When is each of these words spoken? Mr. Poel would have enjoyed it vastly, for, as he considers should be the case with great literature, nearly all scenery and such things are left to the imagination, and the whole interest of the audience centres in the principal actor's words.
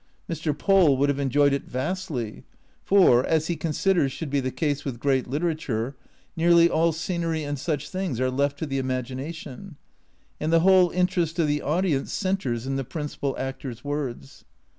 Mr. 0.27 0.51
Poel 0.51 0.97
would 0.97 1.09
have 1.09 1.19
enjoyed 1.19 1.53
it 1.53 1.65
vastly, 1.65 2.43
for, 2.83 3.23
as 3.23 3.45
he 3.45 3.55
considers 3.55 4.11
should 4.11 4.31
be 4.31 4.39
the 4.39 4.49
case 4.49 4.83
with 4.83 4.99
great 4.99 5.27
literature, 5.29 5.95
nearly 6.35 6.67
all 6.67 6.91
scenery 6.91 7.43
and 7.43 7.59
such 7.59 7.87
things 7.87 8.19
are 8.19 8.31
left 8.31 8.57
to 8.57 8.65
the 8.65 8.79
imagination, 8.79 9.75
and 10.39 10.51
the 10.51 10.61
whole 10.61 10.89
interest 10.89 11.37
of 11.37 11.45
the 11.45 11.61
audience 11.61 12.11
centres 12.11 12.65
in 12.65 12.77
the 12.77 12.83
principal 12.83 13.35
actor's 13.37 13.83
words. 13.83 14.43